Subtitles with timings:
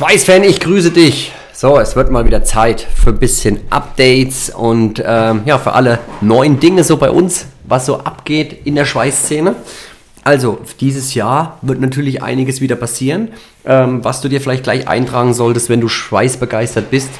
[0.00, 1.30] Schweißfan, ich grüße dich.
[1.52, 5.98] So, es wird mal wieder Zeit für ein bisschen Updates und ähm, ja, für alle
[6.22, 9.56] neuen Dinge so bei uns, was so abgeht in der Schweißszene.
[10.24, 13.28] Also, dieses Jahr wird natürlich einiges wieder passieren,
[13.66, 17.10] ähm, was du dir vielleicht gleich eintragen solltest, wenn du schweißbegeistert bist.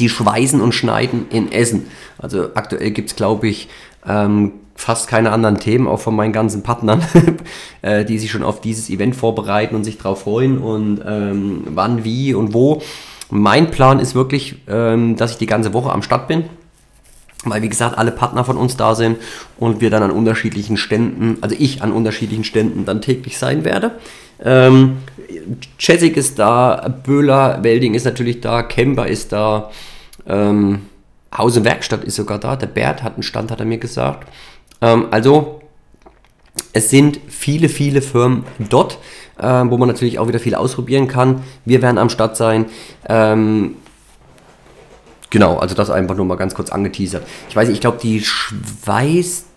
[0.00, 1.86] Die Schweißen und Schneiden in Essen.
[2.18, 3.68] Also aktuell gibt es, glaube ich,
[4.04, 7.02] ähm, fast keine anderen Themen, auch von meinen ganzen Partnern,
[7.82, 12.04] äh, die sich schon auf dieses Event vorbereiten und sich darauf freuen und ähm, wann,
[12.04, 12.82] wie und wo.
[13.30, 16.44] Mein Plan ist wirklich, ähm, dass ich die ganze Woche am Start bin,
[17.44, 19.18] weil wie gesagt alle Partner von uns da sind
[19.58, 23.92] und wir dann an unterschiedlichen Ständen, also ich an unterschiedlichen Ständen dann täglich sein werde.
[24.44, 24.98] Ähm,
[25.78, 29.70] Jessic ist da, Böhler, Welding ist natürlich da, Kemper ist da,
[30.26, 30.82] ähm,
[31.36, 34.28] Haus und Werkstatt ist sogar da, der Bert hat einen Stand, hat er mir gesagt.
[34.80, 35.60] Ähm, also
[36.72, 38.98] es sind viele, viele Firmen dort,
[39.38, 41.42] äh, wo man natürlich auch wieder viel ausprobieren kann.
[41.64, 42.66] Wir werden am Start sein.
[43.08, 43.76] Ähm,
[45.30, 47.26] Genau, also das einfach nur mal ganz kurz angeteasert.
[47.48, 48.22] Ich weiß nicht, ich glaube, die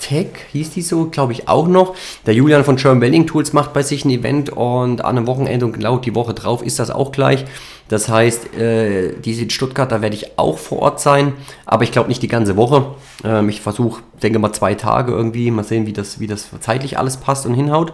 [0.09, 1.95] Schweißtech hieß die so, glaube ich auch noch.
[2.25, 5.65] Der Julian von German Welding Tools macht bei sich ein Event und an einem Wochenende
[5.65, 7.45] und genau die Woche drauf ist das auch gleich.
[7.88, 11.33] Das heißt, äh, die in Stuttgart, da werde ich auch vor Ort sein,
[11.65, 12.95] aber ich glaube nicht die ganze Woche.
[13.23, 16.97] Ähm, ich versuche, denke mal zwei Tage irgendwie, mal sehen, wie das, wie das zeitlich
[16.97, 17.93] alles passt und hinhaut.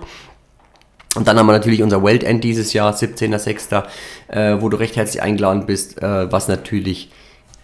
[1.16, 3.83] Und dann haben wir natürlich unser Welt End dieses Jahr, 17.06.,
[4.27, 7.09] äh, wo du recht herzlich eingeladen bist, äh, was natürlich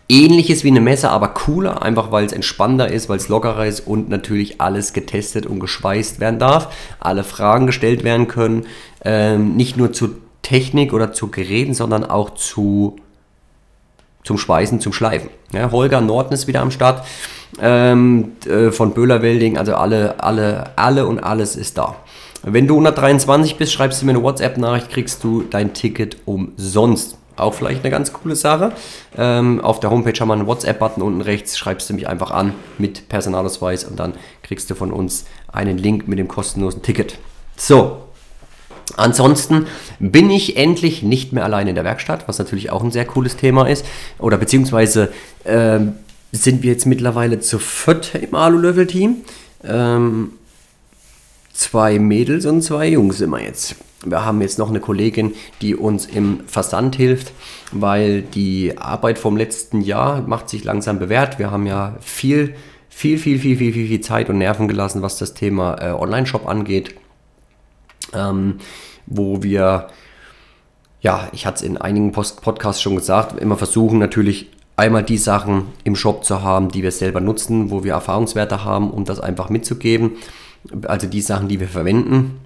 [0.09, 3.81] ähnliches wie eine Messe, aber cooler, einfach weil es entspannter ist, weil es lockerer ist
[3.88, 8.66] und natürlich alles getestet und geschweißt werden darf, alle Fragen gestellt werden können,
[9.03, 12.97] ähm, nicht nur zu Technik oder zu Geräten, sondern auch zu
[14.23, 15.29] zum Schweißen, zum Schleifen.
[15.52, 17.05] Ja, Holger Norden ist wieder am Start
[17.59, 21.95] ähm, äh, von Böhler Welding, also alle, alle, alle und alles ist da.
[22.44, 27.17] Wenn du 123 bist, schreibst du mir eine WhatsApp-Nachricht, kriegst du dein Ticket umsonst.
[27.37, 28.73] Auch vielleicht eine ganz coole Sache.
[29.17, 31.57] Ähm, auf der Homepage haben wir einen WhatsApp-Button unten rechts.
[31.57, 34.13] Schreibst du mich einfach an mit Personalausweis und dann
[34.44, 37.17] kriegst du von uns einen Link mit dem kostenlosen Ticket.
[37.56, 38.03] So.
[38.97, 39.67] Ansonsten
[40.00, 43.38] bin ich endlich nicht mehr allein in der Werkstatt, was natürlich auch ein sehr cooles
[43.38, 43.85] Thema ist.
[44.19, 45.13] Oder beziehungsweise
[45.45, 45.94] ähm,
[46.33, 49.17] sind wir jetzt mittlerweile zu viert im Alu-Löffel-Team.
[49.63, 50.33] Ähm,
[51.53, 53.75] zwei Mädels und zwei Jungs sind wir jetzt.
[54.03, 57.34] Wir haben jetzt noch eine Kollegin, die uns im Versand hilft,
[57.72, 61.38] weil die Arbeit vom letzten Jahr macht sich langsam bewährt.
[61.38, 62.56] Wir haben ja viel,
[62.89, 66.47] viel, viel, viel, viel, viel, viel Zeit und Nerven gelassen, was das Thema äh, Online-Shop
[66.47, 66.95] angeht.
[68.13, 68.57] Ähm,
[69.06, 69.88] wo wir,
[71.01, 75.18] ja, ich hatte es in einigen Post Podcasts schon gesagt, immer versuchen natürlich einmal die
[75.18, 79.19] Sachen im Shop zu haben, die wir selber nutzen, wo wir Erfahrungswerte haben, um das
[79.19, 80.13] einfach mitzugeben.
[80.88, 82.39] Also die Sachen, die wir verwenden.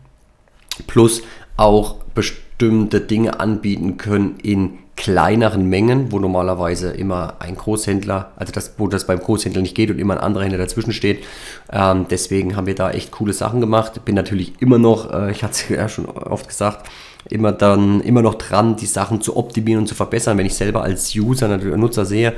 [0.88, 1.22] Plus
[1.58, 8.76] auch bestimmte Dinge anbieten können in kleineren Mengen, wo normalerweise immer ein Großhändler, also das,
[8.78, 11.24] wo das beim Großhändler nicht geht und immer ein anderer Händler dazwischen steht.
[11.72, 14.06] Ähm, deswegen haben wir da echt coole Sachen gemacht.
[14.06, 16.90] Bin natürlich immer noch, äh, ich hatte es ja schon oft gesagt,
[17.30, 20.38] immer dann immer noch dran, die Sachen zu optimieren und zu verbessern.
[20.38, 22.34] Wenn ich selber als User, natürlich Nutzer sehe,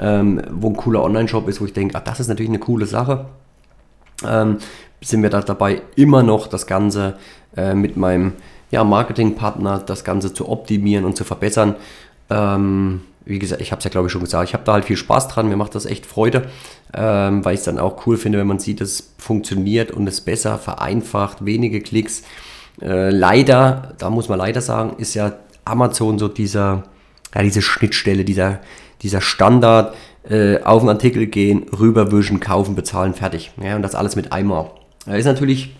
[0.00, 2.86] ähm, wo ein cooler Online-Shop ist, wo ich denke, ach, das ist natürlich eine coole
[2.86, 3.26] Sache,
[4.26, 4.58] ähm,
[5.02, 7.16] sind wir da dabei, immer noch das Ganze
[7.56, 8.32] äh, mit meinem
[8.70, 11.76] ja, Marketingpartner das Ganze zu optimieren und zu verbessern.
[12.30, 14.84] Ähm, wie gesagt, ich habe es ja glaube ich schon gesagt, ich habe da halt
[14.84, 16.48] viel Spaß dran, mir macht das echt Freude,
[16.94, 20.20] ähm, weil ich es dann auch cool finde, wenn man sieht, es funktioniert und es
[20.20, 22.22] besser, vereinfacht, wenige Klicks.
[22.80, 26.84] Äh, leider, da muss man leider sagen, ist ja Amazon so dieser,
[27.34, 28.60] ja, diese Schnittstelle, dieser,
[29.02, 29.94] dieser Standard,
[30.28, 33.52] äh, auf einen Artikel gehen, rüberwischen, kaufen, bezahlen, fertig.
[33.62, 34.70] Ja, und das alles mit einmal.
[35.06, 35.74] Das ist natürlich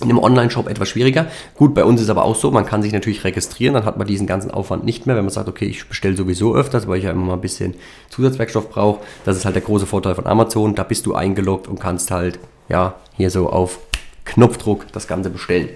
[0.00, 1.26] in einem Online-Shop etwas schwieriger.
[1.54, 4.06] Gut, bei uns ist aber auch so, man kann sich natürlich registrieren, dann hat man
[4.06, 7.04] diesen ganzen Aufwand nicht mehr, wenn man sagt, okay, ich bestelle sowieso öfters, weil ich
[7.04, 7.74] ja immer mal ein bisschen
[8.10, 9.00] Zusatzwerkstoff brauche.
[9.24, 10.74] Das ist halt der große Vorteil von Amazon.
[10.74, 13.78] Da bist du eingeloggt und kannst halt, ja, hier so auf
[14.26, 15.70] Knopfdruck das Ganze bestellen.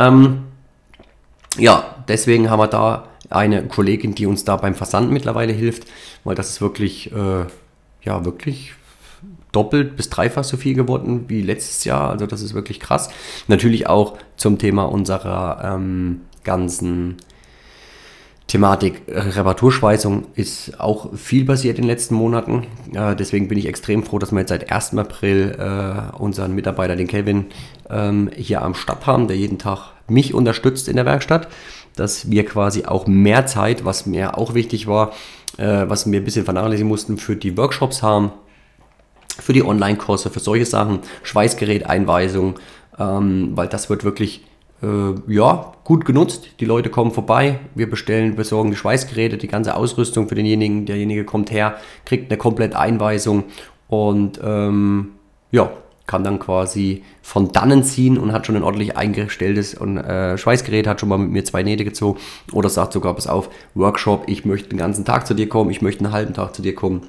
[0.00, 0.44] Ähm,
[1.56, 5.86] ja, deswegen haben wir da eine Kollegin, die uns da beim Versand mittlerweile hilft,
[6.24, 7.44] weil das ist wirklich, äh,
[8.02, 8.74] ja, wirklich
[9.54, 12.10] doppelt bis dreifach so viel geworden wie letztes Jahr.
[12.10, 13.10] Also das ist wirklich krass.
[13.48, 17.16] Natürlich auch zum Thema unserer ähm, ganzen
[18.46, 22.66] Thematik Reparaturschweißung ist auch viel passiert in den letzten Monaten.
[22.92, 24.98] Äh, deswegen bin ich extrem froh, dass wir jetzt seit 1.
[24.98, 27.46] April äh, unseren Mitarbeiter, den Kevin,
[27.88, 31.48] ähm, hier am Start haben, der jeden Tag mich unterstützt in der Werkstatt.
[31.96, 35.12] Dass wir quasi auch mehr Zeit, was mir auch wichtig war,
[35.56, 38.30] äh, was wir ein bisschen vernachlässigen mussten, für die Workshops haben
[39.40, 42.54] für die Online-Kurse, für solche Sachen, Schweißgeräteinweisung,
[42.98, 44.42] ähm, weil das wird wirklich
[44.82, 46.48] äh, ja, gut genutzt.
[46.60, 50.86] Die Leute kommen vorbei, wir bestellen, besorgen die Schweißgeräte, die ganze Ausrüstung für denjenigen.
[50.86, 53.44] Derjenige kommt her, kriegt eine komplette Einweisung
[53.88, 55.12] und ähm,
[55.50, 55.70] ja,
[56.06, 60.86] kann dann quasi von dannen ziehen und hat schon ein ordentlich eingestelltes und, äh, Schweißgerät,
[60.86, 62.20] hat schon mal mit mir zwei Nähte gezogen
[62.52, 65.80] oder sagt sogar, pass auf, Workshop, ich möchte den ganzen Tag zu dir kommen, ich
[65.80, 67.08] möchte einen halben Tag zu dir kommen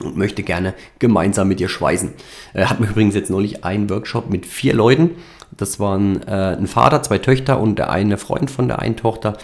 [0.00, 2.12] und möchte gerne gemeinsam mit dir schweißen.
[2.54, 5.10] Äh, hat mir übrigens jetzt neulich einen Workshop mit vier Leuten.
[5.56, 9.38] Das waren äh, ein Vater, zwei Töchter und der eine Freund von der einen Tochter.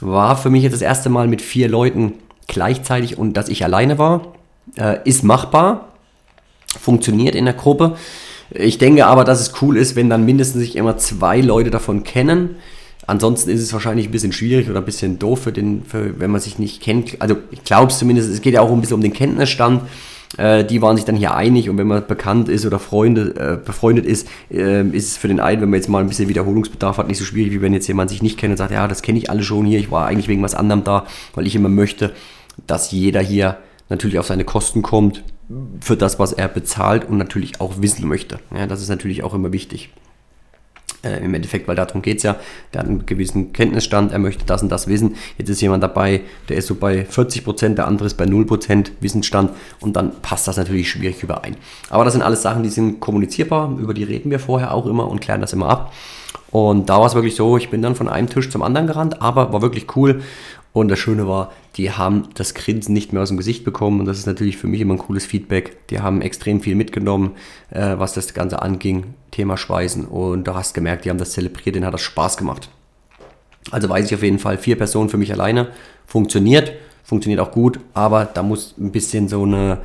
[0.00, 2.14] War für mich jetzt das erste Mal mit vier Leuten
[2.46, 4.34] gleichzeitig und dass ich alleine war.
[4.76, 5.88] Äh, ist machbar,
[6.78, 7.96] funktioniert in der Gruppe.
[8.50, 12.02] Ich denke aber, dass es cool ist, wenn dann mindestens sich immer zwei Leute davon
[12.02, 12.56] kennen.
[13.10, 16.30] Ansonsten ist es wahrscheinlich ein bisschen schwierig oder ein bisschen doof, für den, für, wenn
[16.30, 17.20] man sich nicht kennt.
[17.20, 19.82] Also ich glaube es zumindest, es geht ja auch ein bisschen um den Kenntnisstand.
[20.36, 23.66] Äh, die waren sich dann hier einig und wenn man bekannt ist oder Freunde, äh,
[23.66, 26.98] befreundet ist, äh, ist es für den einen, wenn man jetzt mal ein bisschen Wiederholungsbedarf
[26.98, 29.02] hat, nicht so schwierig, wie wenn jetzt jemand sich nicht kennt und sagt, ja, das
[29.02, 31.04] kenne ich alle schon hier, ich war eigentlich wegen was anderem da,
[31.34, 32.12] weil ich immer möchte,
[32.68, 33.56] dass jeder hier
[33.88, 35.24] natürlich auf seine Kosten kommt
[35.80, 38.38] für das, was er bezahlt und natürlich auch wissen möchte.
[38.54, 39.90] Ja, das ist natürlich auch immer wichtig.
[41.02, 42.36] Äh, Im Endeffekt, weil darum geht es ja,
[42.74, 45.16] der hat einen gewissen Kenntnisstand, er möchte das und das wissen.
[45.38, 48.90] Jetzt ist jemand dabei, der ist so bei 40%, Prozent, der andere ist bei 0%
[49.00, 49.50] Wissensstand
[49.80, 51.56] und dann passt das natürlich schwierig überein.
[51.88, 55.08] Aber das sind alles Sachen, die sind kommunizierbar, über die reden wir vorher auch immer
[55.08, 55.92] und klären das immer ab.
[56.50, 59.22] Und da war es wirklich so, ich bin dann von einem Tisch zum anderen gerannt,
[59.22, 60.22] aber war wirklich cool.
[60.72, 64.00] Und das Schöne war, die haben das Grinsen nicht mehr aus dem Gesicht bekommen.
[64.00, 65.88] Und das ist natürlich für mich immer ein cooles Feedback.
[65.88, 67.32] Die haben extrem viel mitgenommen,
[67.70, 70.04] äh, was das Ganze anging, Thema Schweißen.
[70.04, 72.68] Und da hast gemerkt, die haben das zelebriert, denen hat das Spaß gemacht.
[73.70, 75.68] Also weiß ich auf jeden Fall, vier Personen für mich alleine.
[76.06, 76.72] Funktioniert,
[77.04, 79.78] funktioniert auch gut, aber da muss ein bisschen so eine,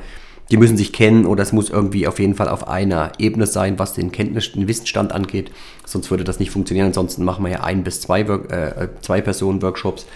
[0.50, 3.78] die müssen sich kennen oder es muss irgendwie auf jeden Fall auf einer Ebene sein,
[3.78, 5.50] was den Kenntnis, den Wissensstand angeht.
[5.84, 6.86] Sonst würde das nicht funktionieren.
[6.86, 10.06] Ansonsten machen wir ja ein bis zwei, äh, zwei Personen Workshops.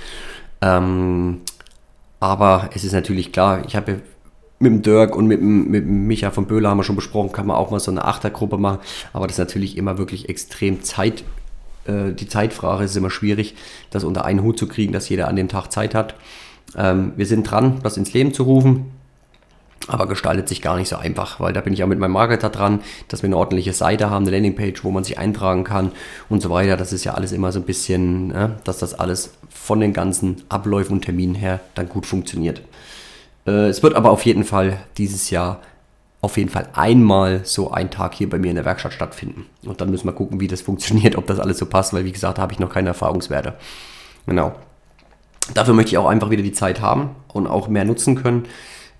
[0.63, 1.41] Ähm,
[2.21, 4.03] aber es ist natürlich klar, ich habe
[4.59, 7.33] mit dem Dirk und mit dem, mit dem Micha von Böhler haben wir schon besprochen,
[7.33, 8.81] kann man auch mal so eine Achtergruppe machen.
[9.13, 11.25] Aber das ist natürlich immer wirklich extrem Zeit.
[11.87, 13.55] Äh, die Zeitfrage ist immer schwierig,
[13.91, 16.15] das unter einen Hut zu kriegen, dass jeder an dem Tag Zeit hat.
[16.77, 19.00] Ähm, wir sind dran, das ins Leben zu rufen
[19.89, 22.51] aber gestaltet sich gar nicht so einfach, weil da bin ich auch mit meinem Marketer
[22.51, 25.93] dran, dass wir eine ordentliche Seite haben, eine Landingpage, wo man sich eintragen kann
[26.29, 26.77] und so weiter.
[26.77, 30.43] Das ist ja alles immer so ein bisschen, äh, dass das alles von den ganzen
[30.49, 32.63] Abläufen und Terminen her dann gut funktioniert.
[33.47, 35.61] Äh, es wird aber auf jeden Fall dieses Jahr
[36.21, 39.47] auf jeden Fall einmal so ein Tag hier bei mir in der Werkstatt stattfinden.
[39.65, 42.13] Und dann müssen wir gucken, wie das funktioniert, ob das alles so passt, weil wie
[42.13, 43.55] gesagt, habe ich noch keine Erfahrungswerte.
[44.27, 44.53] Genau.
[45.55, 48.45] Dafür möchte ich auch einfach wieder die Zeit haben und auch mehr nutzen können.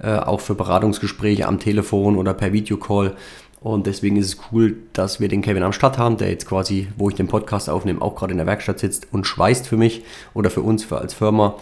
[0.03, 3.15] Äh, auch für Beratungsgespräche am Telefon oder per Videocall.
[3.61, 6.89] Und deswegen ist es cool, dass wir den Kevin am Start haben, der jetzt quasi,
[6.97, 10.03] wo ich den Podcast aufnehme, auch gerade in der Werkstatt sitzt und schweißt für mich
[10.33, 11.57] oder für uns, für als Firma.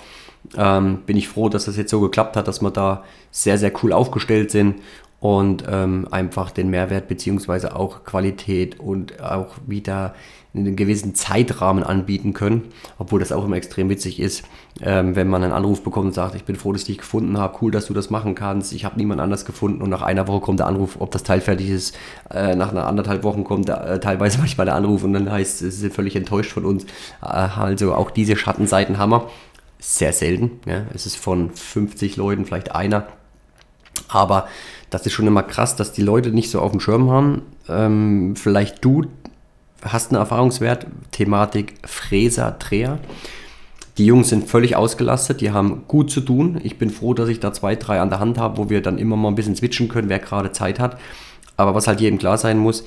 [0.56, 3.02] Ähm, bin ich froh, dass das jetzt so geklappt hat, dass wir da
[3.32, 4.76] sehr, sehr cool aufgestellt sind
[5.20, 10.14] und ähm, einfach den Mehrwert beziehungsweise auch Qualität und auch wieder
[10.54, 12.68] einen gewissen Zeitrahmen anbieten können,
[12.98, 14.44] obwohl das auch immer extrem witzig ist,
[14.80, 17.36] ähm, wenn man einen Anruf bekommt und sagt, ich bin froh, dass ich dich gefunden
[17.38, 20.26] habe, cool, dass du das machen kannst, ich habe niemand anders gefunden und nach einer
[20.26, 21.96] Woche kommt der Anruf, ob das Teil fertig ist,
[22.30, 25.62] äh, nach einer anderthalb Wochen kommt der, äh, teilweise manchmal der Anruf und dann heißt
[25.62, 26.84] es, sie sind völlig enttäuscht von uns.
[27.22, 29.28] Äh, also auch diese Schattenseiten haben wir.
[29.80, 30.86] Sehr selten, ja?
[30.92, 33.06] es ist von 50 Leuten vielleicht einer,
[34.08, 34.48] aber
[34.90, 37.42] das ist schon immer krass, dass die Leute nicht so auf dem Schirm haben.
[37.68, 39.06] Ähm, vielleicht du
[39.82, 42.98] hast einen Erfahrungswert, Thematik Fräser, Dreher.
[43.98, 46.60] Die Jungs sind völlig ausgelastet, die haben gut zu tun.
[46.62, 48.96] Ich bin froh, dass ich da zwei, drei an der Hand habe, wo wir dann
[48.96, 50.98] immer mal ein bisschen switchen können, wer gerade Zeit hat.
[51.56, 52.84] Aber was halt jedem klar sein muss,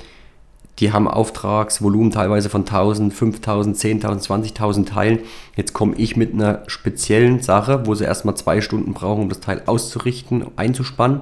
[0.79, 5.19] die haben Auftragsvolumen teilweise von 1000, 5000, 10.000, 20.000 Teilen.
[5.55, 9.41] Jetzt komme ich mit einer speziellen Sache, wo sie erstmal zwei Stunden brauchen, um das
[9.41, 11.21] Teil auszurichten, einzuspannen.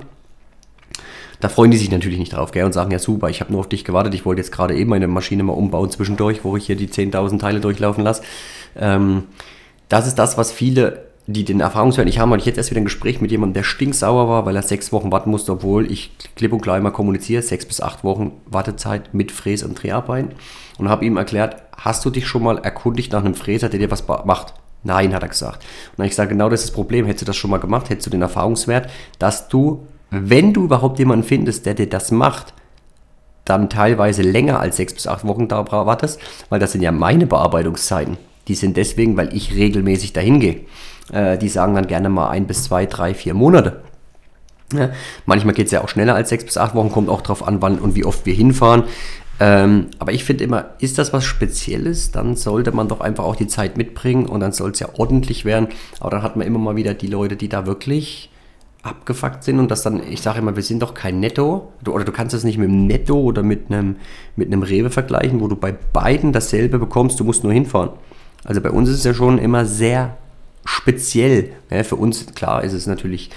[1.40, 3.62] Da freuen die sich natürlich nicht drauf, gell, und sagen, ja super, ich habe nur
[3.62, 6.66] auf dich gewartet, ich wollte jetzt gerade eben meine Maschine mal umbauen zwischendurch, wo ich
[6.66, 8.24] hier die 10.000 Teile durchlaufen lasse.
[8.76, 9.24] Ähm,
[9.88, 12.82] das ist das, was viele, die den Erfahrungswert nicht haben, weil ich jetzt erst wieder
[12.82, 16.12] ein Gespräch mit jemandem, der stinksauer war, weil er sechs Wochen warten musste, obwohl ich
[16.36, 20.32] klipp und klar immer kommuniziere, sechs bis acht Wochen Wartezeit mit Fräs- und Dreharbeiten
[20.78, 23.92] und habe ihm erklärt, hast du dich schon mal erkundigt nach einem Fräser, der dir
[23.92, 24.54] was macht?
[24.84, 25.58] Nein, hat er gesagt.
[25.58, 27.06] Und dann habe ich gesagt, genau das ist das Problem.
[27.06, 31.00] Hättest du das schon mal gemacht, hättest du den Erfahrungswert, dass du wenn du überhaupt
[31.00, 32.54] jemanden findest, der dir das macht,
[33.46, 36.20] dann teilweise länger als sechs bis acht Wochen da wartest,
[36.50, 38.18] weil das sind ja meine Bearbeitungszeiten.
[38.48, 40.62] Die sind deswegen, weil ich regelmäßig dahin gehe.
[41.12, 43.82] Äh, die sagen dann gerne mal ein bis zwei, drei, vier Monate.
[44.74, 44.90] Ja,
[45.26, 47.62] manchmal geht es ja auch schneller als sechs bis acht Wochen, kommt auch darauf an,
[47.62, 48.84] wann und wie oft wir hinfahren.
[49.40, 53.38] Ähm, aber ich finde immer, ist das was Spezielles, dann sollte man doch einfach auch
[53.38, 55.70] die Zeit mitbringen und dann soll es ja ordentlich werden.
[56.00, 58.30] Aber dann hat man immer mal wieder die Leute, die da wirklich
[58.82, 62.06] abgefuckt sind und das dann, ich sage immer, wir sind doch kein Netto du, oder
[62.06, 63.98] du kannst das nicht mit einem Netto oder mit einem,
[64.36, 67.92] mit einem Rewe vergleichen, wo du bei beiden dasselbe bekommst, du musst nur hinfahren.
[68.46, 70.18] Also bei uns ist es ja schon immer sehr
[70.70, 71.50] speziell.
[71.70, 73.30] Ja, für uns, klar, ist es natürlich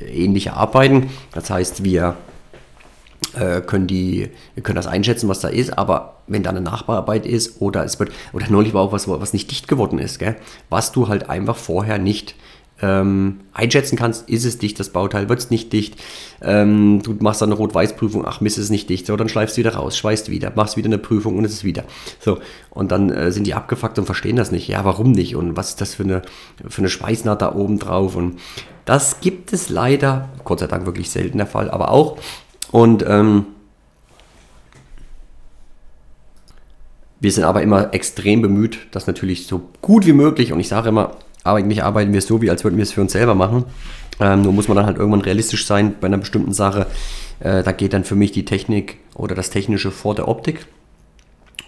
[0.00, 1.10] ähnliche Arbeiten.
[1.32, 2.16] Das heißt, wir
[3.34, 4.30] äh, können die,
[4.62, 8.10] können das einschätzen, was da ist, aber wenn da eine Nachbararbeit ist oder es wird,
[8.32, 10.36] oder neulich war auch was, was nicht dicht geworden ist, gell?
[10.70, 12.34] was du halt einfach vorher nicht
[12.80, 15.96] ähm, einschätzen kannst, ist es dicht, das Bauteil wird es nicht dicht.
[16.40, 19.06] Ähm, du machst dann eine Rot-Weiß-Prüfung, ach Mist, ist es nicht dicht.
[19.06, 21.64] So, dann schleifst du wieder raus, schweißt wieder, machst wieder eine Prüfung und es ist
[21.64, 21.84] wieder.
[22.20, 22.38] So,
[22.70, 24.68] und dann äh, sind die abgefuckt und verstehen das nicht.
[24.68, 25.34] Ja, warum nicht?
[25.34, 26.22] Und was ist das für eine,
[26.68, 28.14] für eine Schweißnaht da oben drauf?
[28.14, 28.38] Und
[28.84, 32.18] das gibt es leider, Gott sei Dank wirklich selten der Fall, aber auch.
[32.70, 33.46] Und ähm,
[37.20, 40.90] wir sind aber immer extrem bemüht, das natürlich so gut wie möglich, und ich sage
[40.90, 41.16] immer,
[41.56, 43.64] eigentlich arbeiten wir so, wie als würden wir es für uns selber machen.
[44.20, 46.86] Ähm, nur muss man dann halt irgendwann realistisch sein bei einer bestimmten Sache.
[47.40, 50.66] Äh, da geht dann für mich die Technik oder das Technische vor der Optik.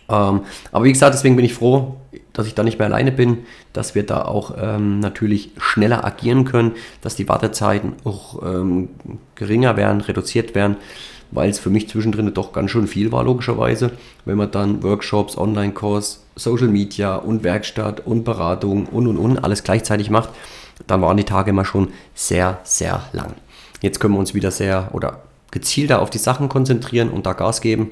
[0.08, 0.40] Ähm,
[0.72, 1.96] aber wie gesagt, deswegen bin ich froh,
[2.32, 3.38] dass ich da nicht mehr alleine bin,
[3.72, 8.88] dass wir da auch ähm, natürlich schneller agieren können, dass die Wartezeiten auch ähm,
[9.36, 10.76] geringer werden, reduziert werden
[11.30, 13.92] weil es für mich zwischendrin doch ganz schön viel war, logischerweise.
[14.24, 19.62] Wenn man dann Workshops, Online-Kurs, Social Media und Werkstatt und Beratung und und und alles
[19.62, 20.30] gleichzeitig macht,
[20.86, 23.34] dann waren die Tage immer schon sehr, sehr lang.
[23.82, 25.20] Jetzt können wir uns wieder sehr oder
[25.50, 27.90] gezielter auf die Sachen konzentrieren und da Gas geben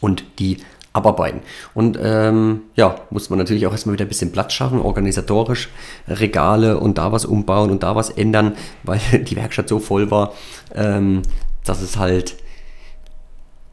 [0.00, 0.58] und die
[0.92, 1.40] abarbeiten.
[1.74, 5.68] Und ähm, ja, muss man natürlich auch erstmal wieder ein bisschen Platz schaffen, organisatorisch,
[6.06, 10.32] Regale und da was umbauen und da was ändern, weil die Werkstatt so voll war,
[10.74, 11.22] ähm,
[11.64, 12.36] dass es halt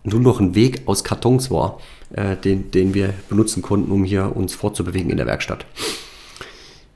[0.03, 1.79] nur noch ein Weg aus Kartons war,
[2.13, 5.65] äh, den, den wir benutzen konnten, um hier uns fortzubewegen in der Werkstatt.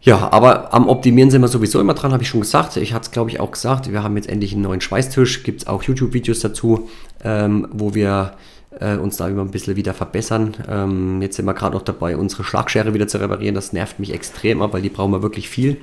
[0.01, 2.77] Ja, aber am Optimieren sind wir sowieso immer dran, habe ich schon gesagt.
[2.77, 3.91] Ich hatte es, glaube ich, auch gesagt.
[3.91, 5.43] Wir haben jetzt endlich einen neuen Schweißtisch.
[5.43, 6.89] Gibt es auch YouTube-Videos dazu,
[7.23, 8.33] ähm, wo wir
[8.79, 10.55] äh, uns da immer ein bisschen wieder verbessern.
[10.69, 13.55] Ähm, jetzt sind wir gerade noch dabei, unsere Schlagschere wieder zu reparieren.
[13.55, 15.77] Das nervt mich extrem ab, weil die brauchen wir wirklich viel.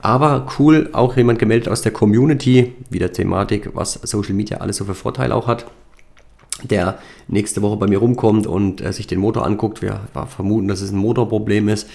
[0.00, 4.84] Aber cool, auch jemand gemeldet aus der Community, wieder Thematik, was Social Media alles so
[4.84, 5.66] für Vorteile auch hat
[6.62, 6.98] der
[7.28, 9.82] nächste Woche bei mir rumkommt und äh, sich den Motor anguckt.
[9.82, 11.88] Wir vermuten, dass es ein Motorproblem ist,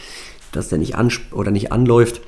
[0.52, 0.96] dass der nicht,
[1.32, 2.22] oder nicht anläuft.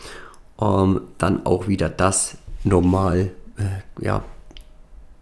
[0.60, 4.24] Ähm, dann auch wieder das normal äh, ja,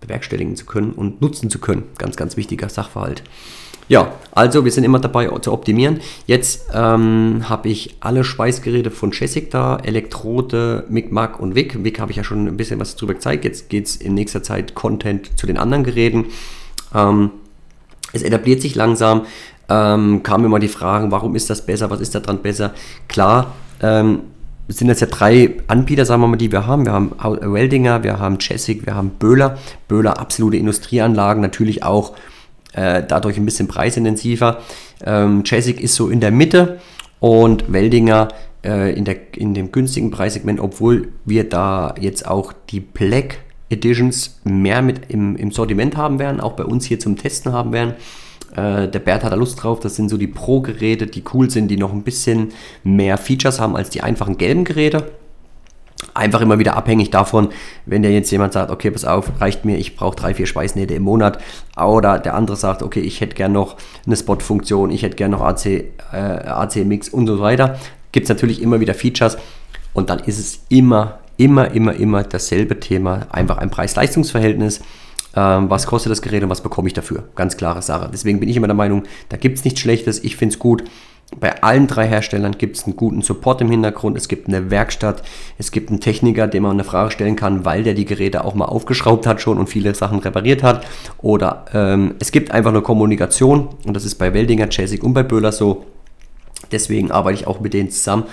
[0.01, 1.84] bewerkstelligen zu können und nutzen zu können.
[1.98, 3.24] Ganz, ganz wichtiger Sachverhalt.
[3.88, 6.00] Ja, also wir sind immer dabei zu optimieren.
[6.25, 11.84] Jetzt ähm, habe ich alle Schweißgeräte von Chessic da, Elektrode, Micmac und Wick.
[11.84, 13.43] Wick habe ich ja schon ein bisschen was drüber gezeigt.
[13.43, 16.27] Jetzt geht es in nächster Zeit Content zu den anderen Geräten.
[16.96, 17.31] Ähm,
[18.13, 19.25] es etabliert sich langsam.
[19.67, 22.74] Ähm, kamen immer die Fragen, warum ist das besser, was ist daran besser?
[23.08, 24.22] Klar, ähm,
[24.71, 26.85] es sind jetzt ja drei Anbieter, sagen wir mal, die wir haben.
[26.85, 29.57] Wir haben Weldinger, wir haben Chessig, wir haben Böhler.
[29.89, 32.13] Böhler, absolute Industrieanlagen, natürlich auch
[32.71, 34.59] äh, dadurch ein bisschen preisintensiver.
[35.05, 36.79] Ähm, Chessig ist so in der Mitte
[37.19, 38.29] und Weldinger
[38.63, 44.39] äh, in, der, in dem günstigen Preissegment, obwohl wir da jetzt auch die Black Editions
[44.45, 47.95] mehr mit im, im Sortiment haben werden, auch bei uns hier zum Testen haben werden.
[48.55, 49.79] Äh, der Bert hat da Lust drauf.
[49.79, 52.50] Das sind so die Pro-Geräte, die cool sind, die noch ein bisschen
[52.84, 55.12] mehr Features haben als die einfachen gelben Geräte.
[56.13, 57.50] Einfach immer wieder abhängig davon,
[57.86, 60.96] wenn der jetzt jemand sagt, okay, pass auf, reicht mir, ich brauche drei, vier Schweißnähte
[60.96, 61.38] im Monat.
[61.79, 65.41] Oder der andere sagt, okay, ich hätte gern noch eine Spot-Funktion, ich hätte gern noch
[65.41, 67.77] AC, äh, AC-Mix und so weiter.
[68.12, 69.38] Gibt es natürlich immer wieder Features.
[69.93, 73.27] Und dann ist es immer, immer, immer, immer dasselbe Thema.
[73.29, 74.81] Einfach ein Preis-Leistungs-Verhältnis
[75.35, 77.23] ähm, was kostet das Gerät und was bekomme ich dafür.
[77.35, 78.09] Ganz klare Sache.
[78.11, 80.23] Deswegen bin ich immer der Meinung, da gibt es nichts Schlechtes.
[80.23, 80.83] Ich finde es gut.
[81.39, 84.17] Bei allen drei Herstellern gibt es einen guten Support im Hintergrund.
[84.17, 85.23] Es gibt eine Werkstatt,
[85.57, 88.53] es gibt einen Techniker, dem man eine Frage stellen kann, weil der die Geräte auch
[88.53, 90.85] mal aufgeschraubt hat schon und viele Sachen repariert hat.
[91.19, 95.23] Oder ähm, es gibt einfach eine Kommunikation und das ist bei Weldinger, Chasik und bei
[95.23, 95.85] Böhler so.
[96.73, 98.25] Deswegen arbeite ich auch mit denen zusammen.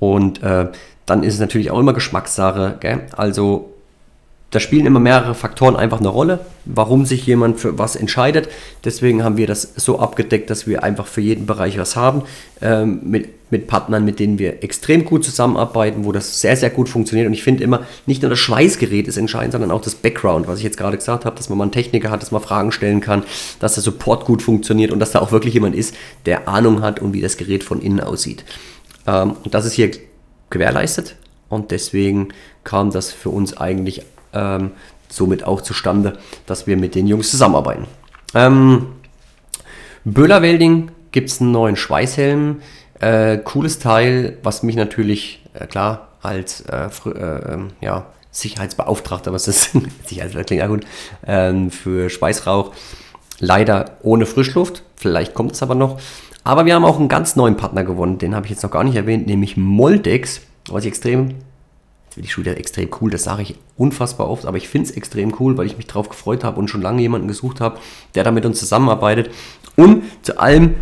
[0.00, 0.68] Und äh,
[1.06, 2.76] dann ist es natürlich auch immer Geschmackssache.
[2.80, 3.02] Gell?
[3.16, 3.71] Also
[4.52, 8.50] da spielen immer mehrere Faktoren einfach eine Rolle, warum sich jemand für was entscheidet.
[8.84, 12.22] Deswegen haben wir das so abgedeckt, dass wir einfach für jeden Bereich was haben.
[12.60, 16.90] Ähm, mit, mit Partnern, mit denen wir extrem gut zusammenarbeiten, wo das sehr, sehr gut
[16.90, 17.26] funktioniert.
[17.26, 20.58] Und ich finde immer, nicht nur das Schweißgerät ist entscheidend, sondern auch das Background, was
[20.58, 23.00] ich jetzt gerade gesagt habe, dass man mal einen Techniker hat, dass man Fragen stellen
[23.00, 23.24] kann,
[23.58, 25.94] dass der Support gut funktioniert und dass da auch wirklich jemand ist,
[26.26, 28.44] der Ahnung hat und wie das Gerät von innen aussieht.
[29.06, 29.90] Ähm, und das ist hier
[30.50, 31.16] gewährleistet.
[31.48, 32.28] Und deswegen
[32.64, 34.72] kam das für uns eigentlich ähm,
[35.08, 37.86] somit auch zustande, dass wir mit den Jungs zusammenarbeiten.
[38.34, 38.88] Ähm,
[40.04, 42.60] Böhler Welding gibt es einen neuen Schweißhelm.
[43.00, 49.44] Äh, cooles Teil, was mich natürlich, äh, klar, als äh, äh ähm, ja, Sicherheitsbeauftragter, was
[49.44, 49.64] das
[50.06, 50.84] Sicherheitsbeauftragter klingt ja gut,
[51.26, 52.72] ähm, für Schweißrauch.
[53.38, 56.00] Leider ohne Frischluft, vielleicht kommt es aber noch.
[56.44, 58.84] Aber wir haben auch einen ganz neuen Partner gewonnen, den habe ich jetzt noch gar
[58.84, 61.34] nicht erwähnt, nämlich Moldex, was ich extrem,
[62.16, 64.96] will ich schon wieder extrem cool, das sage ich unfassbar oft, aber ich finde es
[64.96, 67.78] extrem cool, weil ich mich darauf gefreut habe und schon lange jemanden gesucht habe,
[68.14, 69.30] der da mit uns zusammenarbeitet.
[69.76, 70.74] Und zu allem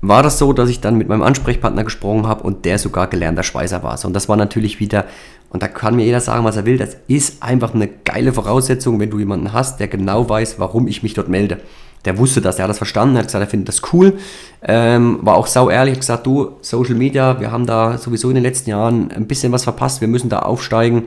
[0.00, 3.42] war das so, dass ich dann mit meinem Ansprechpartner gesprochen habe und der sogar gelernter
[3.42, 4.02] Schweißer war.
[4.04, 5.04] Und das war natürlich wieder,
[5.50, 8.98] und da kann mir jeder sagen, was er will, das ist einfach eine geile Voraussetzung,
[8.98, 11.58] wenn du jemanden hast, der genau weiß, warum ich mich dort melde.
[12.04, 14.18] Der wusste das, der hat das verstanden, hat gesagt, er findet das cool,
[14.62, 18.36] ähm, war auch sau ehrlich, hat gesagt, du, Social Media, wir haben da sowieso in
[18.36, 21.04] den letzten Jahren ein bisschen was verpasst, wir müssen da aufsteigen.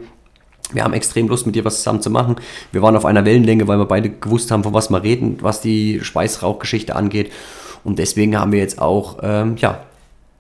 [0.71, 2.38] Wir haben extrem Lust, mit dir was zusammen zu machen.
[2.71, 5.62] Wir waren auf einer Wellenlänge, weil wir beide gewusst haben, von was wir reden, was
[5.62, 7.31] die Schweißrauchgeschichte angeht.
[7.83, 9.83] Und deswegen haben wir jetzt auch, ähm, ja,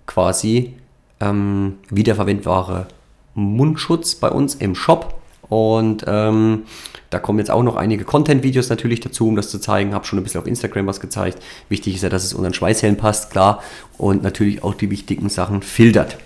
[0.07, 0.73] quasi
[1.19, 2.87] ähm, wiederverwendbare
[3.35, 5.21] Mundschutz bei uns im Shop.
[5.49, 6.63] Und ähm,
[7.09, 9.93] da kommen jetzt auch noch einige Content-Videos natürlich dazu, um das zu zeigen.
[9.93, 11.41] Habe schon ein bisschen auf Instagram was gezeigt.
[11.69, 13.61] Wichtig ist ja, dass es unseren Schweißhelm passt, klar.
[13.97, 16.17] Und natürlich auch die wichtigen Sachen filtert.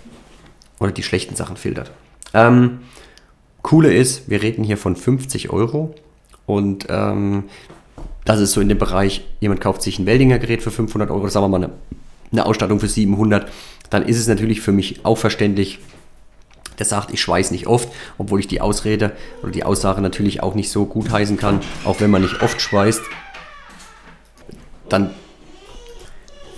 [0.80, 1.92] Oder die schlechten Sachen filtert.
[2.34, 2.80] Ähm,
[3.64, 5.94] Coole ist, wir reden hier von 50 Euro.
[6.46, 7.44] Und ähm,
[8.28, 11.28] das ist so in dem Bereich, jemand kauft sich ein Weldinger Gerät für 500 Euro,
[11.30, 11.74] sagen wir mal eine,
[12.32, 13.50] eine Ausstattung für 700,
[13.90, 15.80] dann ist es natürlich für mich auch verständlich,
[16.80, 20.56] der sagt, ich schweiß nicht oft, obwohl ich die Ausrede oder die Aussage natürlich auch
[20.56, 23.02] nicht so gut heißen kann, auch wenn man nicht oft schweißt,
[24.90, 25.12] dann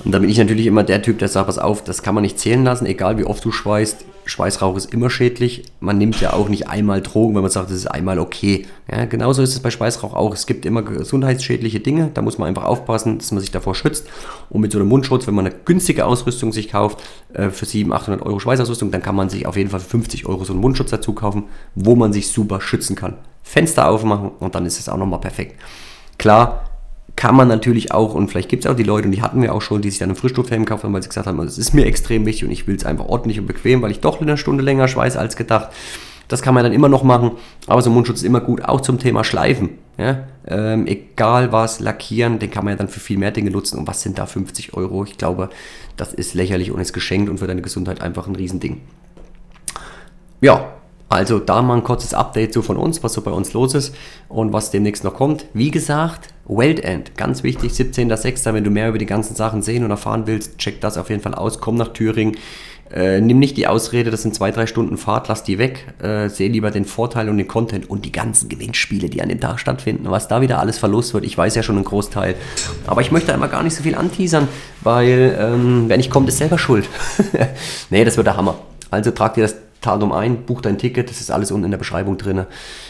[0.05, 2.21] und da bin ich natürlich immer der Typ, der sagt, pass auf, das kann man
[2.21, 4.05] nicht zählen lassen, egal wie oft du schweißt.
[4.25, 5.65] Schweißrauch ist immer schädlich.
[5.79, 8.67] Man nimmt ja auch nicht einmal Drogen, wenn man sagt, das ist einmal okay.
[8.89, 10.33] Ja, genauso ist es bei Schweißrauch auch.
[10.33, 12.11] Es gibt immer gesundheitsschädliche Dinge.
[12.13, 14.07] Da muss man einfach aufpassen, dass man sich davor schützt.
[14.49, 17.03] Und mit so einem Mundschutz, wenn man eine günstige Ausrüstung sich kauft,
[17.33, 20.27] äh, für 700, 800 Euro Schweißausrüstung, dann kann man sich auf jeden Fall für 50
[20.27, 23.15] Euro so einen Mundschutz dazu kaufen, wo man sich super schützen kann.
[23.41, 25.59] Fenster aufmachen und dann ist es auch nochmal perfekt.
[26.19, 26.68] Klar,
[27.19, 29.53] kann man natürlich auch, und vielleicht gibt es auch die Leute, und die hatten wir
[29.53, 31.73] auch schon, die sich dann einen Frischlufthelm gekauft haben, weil sie gesagt haben, es ist
[31.73, 34.38] mir extrem wichtig und ich will es einfach ordentlich und bequem, weil ich doch eine
[34.38, 35.67] Stunde länger schweiße als gedacht.
[36.29, 37.32] Das kann man dann immer noch machen,
[37.67, 39.71] aber so ein Mundschutz ist immer gut, auch zum Thema Schleifen.
[39.97, 40.29] Ja?
[40.47, 43.79] Ähm, egal was, lackieren, den kann man ja dann für viel mehr Dinge nutzen.
[43.79, 45.03] Und was sind da 50 Euro?
[45.03, 45.49] Ich glaube,
[45.97, 48.79] das ist lächerlich und ist geschenkt und für deine Gesundheit einfach ein Riesending.
[50.39, 50.71] Ja,
[51.10, 53.95] also da mal ein kurzes Update so von uns, was so bei uns los ist
[54.28, 55.45] und was demnächst noch kommt.
[55.54, 58.54] Wie gesagt, Weld End, ganz wichtig, 17.06.
[58.54, 61.22] Wenn du mehr über die ganzen Sachen sehen und erfahren willst, check das auf jeden
[61.22, 61.60] Fall aus.
[61.60, 62.38] Komm nach Thüringen.
[62.91, 65.93] Äh, nimm nicht die Ausrede, das sind zwei, drei Stunden Fahrt, lass die weg.
[66.02, 69.39] Äh, seh lieber den Vorteil und den Content und die ganzen Gewinnspiele, die an dem
[69.39, 70.10] Tag stattfinden.
[70.10, 72.36] Was da wieder alles verlust wird, ich weiß ja schon einen Großteil.
[72.88, 74.48] Aber ich möchte einmal gar nicht so viel anteasern,
[74.82, 76.88] weil ähm, wer nicht kommt, ist selber schuld.
[77.91, 78.58] nee, das wird der Hammer.
[78.89, 81.77] Also trag dir das Datum ein, buch dein Ticket, das ist alles unten in der
[81.77, 82.45] Beschreibung drin.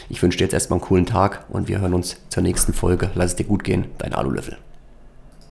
[0.08, 3.10] Ich wünsche dir jetzt erstmal einen coolen Tag und wir hören uns zur nächsten Folge.
[3.14, 4.58] Lass es dir gut gehen, dein Alulöffel.